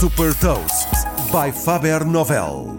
[0.00, 0.88] Super Toast
[1.30, 2.74] by Faber Novel.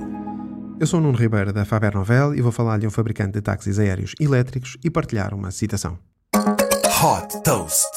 [0.79, 3.41] Eu sou o Nuno Ribeiro da Faber Novel e vou falar de um fabricante de
[3.43, 5.99] táxis aéreos elétricos e partilhar uma citação.
[6.33, 7.91] Hot Toast.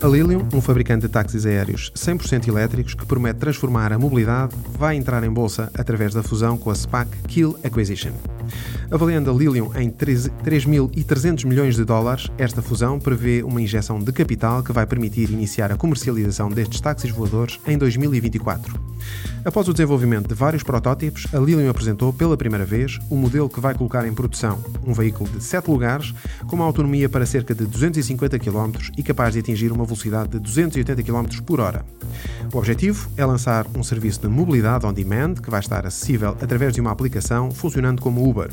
[0.00, 4.94] A Lilium, um fabricante de táxis aéreos 100% elétricos que promete transformar a mobilidade, vai
[4.94, 8.12] entrar em bolsa através da fusão com a SPAC Kill Acquisition.
[8.90, 14.62] Avaliando a Lilium em 3.300 milhões de dólares, esta fusão prevê uma injeção de capital
[14.62, 18.80] que vai permitir iniciar a comercialização destes táxis voadores em 2024.
[19.44, 23.60] Após o desenvolvimento de vários protótipos, a Lilium apresentou pela primeira vez o modelo que
[23.60, 26.12] vai colocar em produção um veículo de 7 lugares
[26.46, 30.38] com uma autonomia para cerca de 250 km e capaz de atingir uma velocidade de
[30.40, 31.84] 280 km por hora.
[32.52, 36.74] O objetivo é lançar um serviço de mobilidade on demand que vai estar acessível através
[36.74, 38.50] de uma aplicação funcionando como Uber,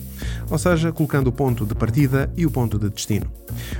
[0.50, 3.28] ou seja, colocando o ponto de partida e o ponto de destino.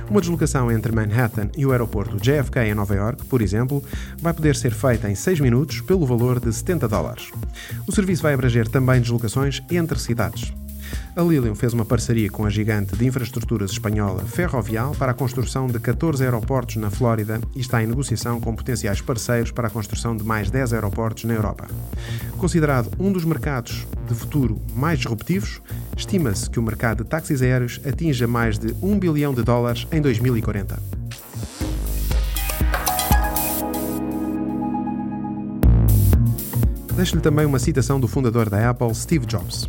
[0.08, 3.82] Uma deslocação entre Manhattan e o aeroporto JFK em Nova York, por exemplo,
[4.20, 7.30] vai poder ser feita em 6 minutos pelo valor de 70 dólares.
[7.86, 10.52] O serviço vai abranger também deslocações entre cidades.
[11.16, 15.68] A Lilium fez uma parceria com a gigante de infraestruturas espanhola Ferrovial para a construção
[15.68, 20.16] de 14 aeroportos na Flórida e está em negociação com potenciais parceiros para a construção
[20.16, 21.68] de mais 10 aeroportos na Europa.
[22.36, 25.60] Considerado um dos mercados de futuro mais disruptivos,
[25.96, 30.00] estima-se que o mercado de táxis aéreos atinja mais de 1 bilhão de dólares em
[30.00, 30.82] 2040.
[36.96, 39.68] Deixo-lhe também uma citação do fundador da Apple, Steve Jobs.